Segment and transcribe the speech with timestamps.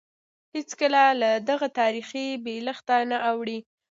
[0.55, 3.59] هېڅکله له دغه تاریخي بېلښته نه اوړي.